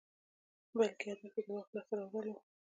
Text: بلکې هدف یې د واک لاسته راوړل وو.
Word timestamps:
بلکې 0.77 1.05
هدف 1.11 1.33
یې 1.37 1.41
د 1.45 1.47
واک 1.53 1.67
لاسته 1.75 1.93
راوړل 1.99 2.29
وو. 2.33 2.41